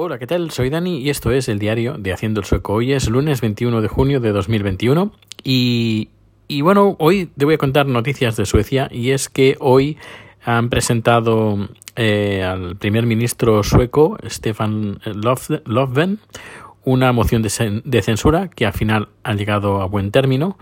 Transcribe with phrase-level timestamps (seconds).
[0.00, 0.52] Hola, ¿qué tal?
[0.52, 2.74] Soy Dani y esto es el diario de Haciendo el Sueco.
[2.74, 5.10] Hoy es lunes 21 de junio de 2021
[5.42, 6.10] y,
[6.46, 9.98] y bueno, hoy te voy a contar noticias de Suecia y es que hoy
[10.44, 15.00] han presentado eh, al primer ministro sueco, Stefan
[15.66, 16.20] Löfven,
[16.84, 20.58] una moción de, de, censura que al final ha llegado a buen término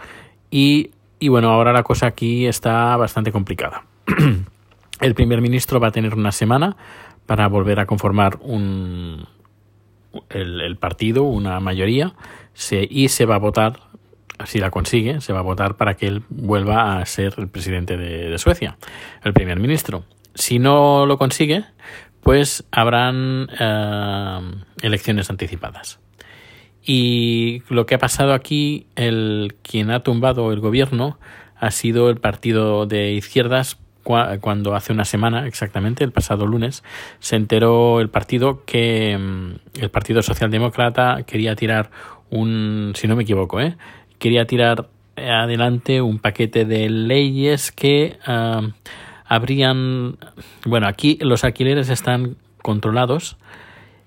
[0.51, 3.85] y, y bueno, ahora la cosa aquí está bastante complicada.
[5.01, 6.79] el primer ministro va a tener una semana
[7.27, 9.27] para volver a conformar un,
[10.31, 12.15] el, partido, una mayoría,
[12.55, 13.81] se, y se va a votar,
[14.45, 17.97] si la consigue, se va a votar para que él vuelva a ser el presidente
[17.97, 18.79] de, Suecia,
[19.23, 20.05] el primer ministro.
[20.35, 21.65] Si no lo consigue,
[22.21, 24.41] pues habrán eh,
[24.83, 25.99] elecciones anticipadas.
[26.83, 31.19] Y lo que ha pasado aquí, el quien ha tumbado el gobierno
[31.59, 33.79] ha sido el partido de izquierdas
[34.41, 36.85] cuando hace una semana, exactamente, el pasado lunes,
[37.19, 41.91] se enteró el partido que mm, el Partido Socialdemócrata quería tirar
[42.31, 43.77] un, si no me equivoco, ¿eh?
[44.19, 48.63] quería tirar adelante un paquete de leyes que ah,
[49.25, 50.19] habrían,
[50.65, 53.37] bueno, aquí los alquileres están controlados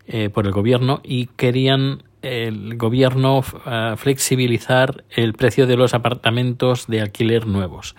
[0.08, 6.88] eh, por el gobierno y querían el gobierno ah, flexibilizar el precio de los apartamentos
[6.88, 7.96] de alquiler nuevos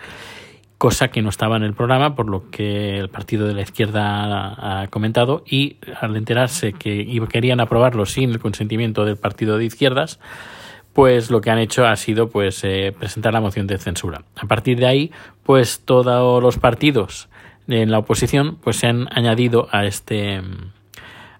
[0.81, 4.81] cosa que no estaba en el programa, por lo que el partido de la izquierda
[4.81, 10.19] ha comentado, y al enterarse que querían aprobarlo sin el consentimiento del partido de izquierdas,
[10.93, 14.23] pues lo que han hecho ha sido pues eh, presentar la moción de censura.
[14.35, 15.11] A partir de ahí,
[15.43, 17.29] pues todos los partidos
[17.67, 20.41] en la oposición pues se han añadido a este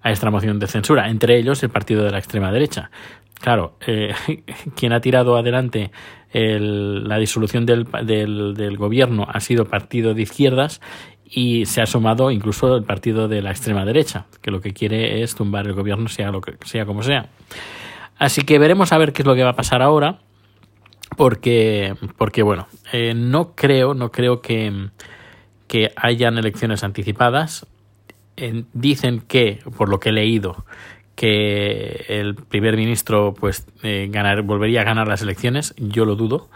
[0.04, 2.90] a esta moción de censura, entre ellos el partido de la extrema derecha.
[3.42, 4.14] Claro, eh,
[4.76, 5.90] quien ha tirado adelante
[6.34, 10.80] la disolución del, del, gobierno ha sido partido de izquierdas
[11.26, 15.22] y se ha sumado incluso el partido de la extrema derecha, que lo que quiere
[15.22, 17.28] es tumbar el gobierno sea lo que sea como sea.
[18.16, 20.20] Así que veremos a ver qué es lo que va a pasar ahora,
[21.18, 24.88] porque, porque bueno, eh, no creo, no creo que,
[25.66, 27.66] que hayan elecciones anticipadas.
[28.72, 30.64] dicen que, por lo que he leído,
[31.22, 36.48] que el primer ministro pues eh, ganar, volvería a ganar las elecciones, yo lo dudo.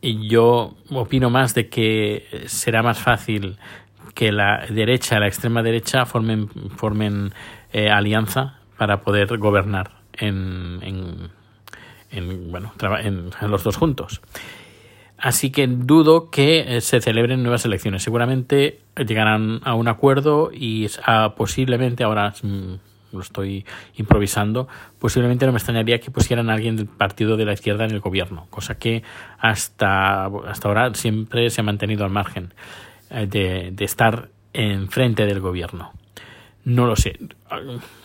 [0.00, 3.58] Y yo opino más de que será más fácil
[4.12, 7.32] que la derecha, la extrema derecha formen, formen
[7.72, 11.30] eh, alianza para poder gobernar en, en,
[12.10, 14.20] en bueno, en, los dos juntos.
[15.16, 18.02] Así que dudo que eh, se celebren nuevas elecciones.
[18.02, 20.88] Seguramente llegarán a un acuerdo y
[21.36, 22.74] posiblemente ahora mm,
[23.16, 23.64] lo estoy
[23.96, 24.68] improvisando,
[25.00, 28.00] posiblemente no me extrañaría que pusieran a alguien del partido de la izquierda en el
[28.00, 29.02] gobierno, cosa que
[29.38, 32.54] hasta, hasta ahora siempre se ha mantenido al margen
[33.10, 35.92] eh, de, de estar enfrente del gobierno.
[36.66, 37.16] No lo sé.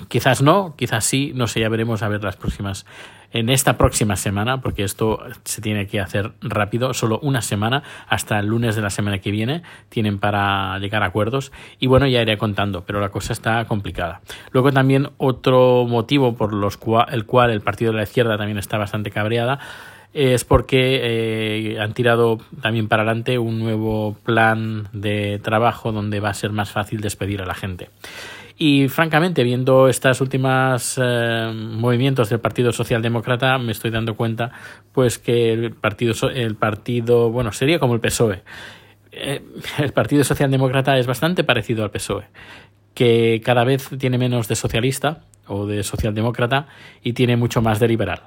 [0.08, 2.86] Quizás no, quizás sí, no sé, ya veremos a ver las próximas
[3.34, 8.38] en esta próxima semana, porque esto se tiene que hacer rápido, solo una semana, hasta
[8.38, 11.52] el lunes de la semana que viene, tienen para llegar a acuerdos.
[11.80, 14.22] Y bueno, ya iré contando, pero la cosa está complicada.
[14.52, 16.78] Luego también otro motivo por los
[17.10, 19.58] el cual el partido de la izquierda también está bastante cabreada
[20.14, 26.30] es porque eh, han tirado también para adelante un nuevo plan de trabajo donde va
[26.30, 27.90] a ser más fácil despedir a la gente.
[28.58, 34.52] Y francamente, viendo estas últimas eh, movimientos del Partido Socialdemócrata, me estoy dando cuenta
[34.92, 38.44] pues que el partido, el partido, bueno, sería como el PSOE.
[39.12, 39.42] Eh,
[39.80, 42.26] el Partido Socialdemócrata es bastante parecido al PSOE,
[42.94, 46.68] que cada vez tiene menos de socialista o de socialdemócrata
[47.04, 48.22] y tiene mucho más de liberal.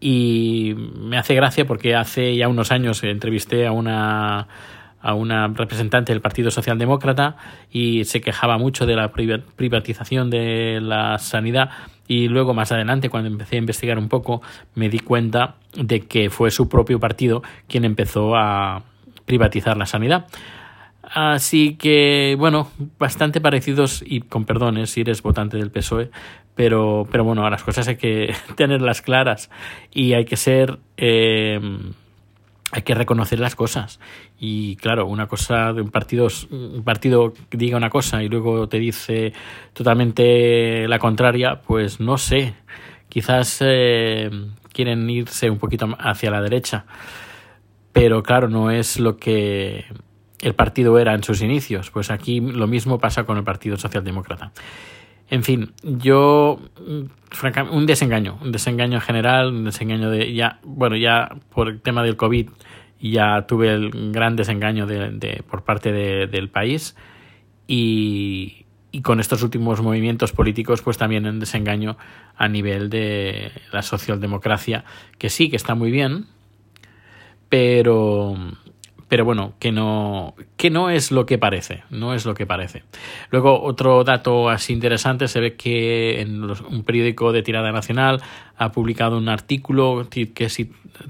[0.00, 4.48] Y me hace gracia porque hace ya unos años entrevisté a una
[5.02, 7.36] a una representante del Partido Socialdemócrata
[7.70, 11.70] y se quejaba mucho de la privatización de la sanidad
[12.06, 14.42] y luego más adelante cuando empecé a investigar un poco
[14.74, 18.82] me di cuenta de que fue su propio partido quien empezó a
[19.26, 20.26] privatizar la sanidad.
[21.02, 26.10] Así que, bueno, bastante parecidos y con perdones si eres votante del PSOE,
[26.54, 29.50] pero, pero bueno, las cosas hay que tenerlas claras
[29.92, 30.78] y hay que ser...
[30.96, 31.60] Eh,
[32.72, 34.00] hay que reconocer las cosas.
[34.38, 38.66] Y claro, una cosa de un partido, un partido que diga una cosa y luego
[38.66, 39.34] te dice
[39.74, 42.54] totalmente la contraria, pues no sé.
[43.10, 44.30] Quizás eh,
[44.72, 46.86] quieren irse un poquito hacia la derecha.
[47.92, 49.84] Pero claro, no es lo que
[50.40, 51.90] el partido era en sus inicios.
[51.90, 54.50] Pues aquí lo mismo pasa con el Partido Socialdemócrata.
[55.32, 56.60] En fin, yo
[57.70, 62.16] un desengaño, un desengaño general, un desengaño de ya, bueno, ya por el tema del
[62.16, 62.50] COVID
[63.00, 66.96] ya tuve el gran desengaño de, por parte del país
[67.66, 71.96] y, y con estos últimos movimientos políticos, pues también un desengaño
[72.36, 74.84] a nivel de la socialdemocracia,
[75.16, 76.26] que sí, que está muy bien,
[77.48, 78.36] pero
[79.12, 82.82] pero bueno, que no, que no es lo que parece, no es lo que parece.
[83.30, 88.22] Luego, otro dato así interesante, se ve que en un periódico de tirada nacional
[88.56, 90.48] ha publicado un artículo que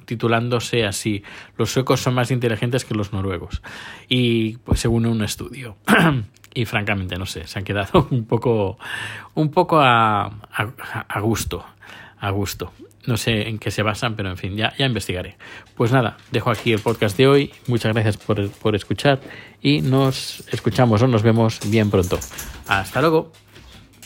[0.04, 1.22] titulándose así,
[1.56, 3.62] los suecos son más inteligentes que los noruegos,
[4.08, 5.76] y pues según un estudio.
[6.54, 8.78] y francamente, no sé, se han quedado un poco,
[9.34, 10.24] un poco a,
[11.08, 11.64] a gusto,
[12.22, 12.72] a gusto.
[13.04, 15.36] No sé en qué se basan, pero en fin, ya, ya investigaré.
[15.74, 17.52] Pues nada, dejo aquí el podcast de hoy.
[17.66, 19.20] Muchas gracias por, por escuchar
[19.60, 22.20] y nos escuchamos o nos vemos bien pronto.
[22.68, 23.32] Hasta luego.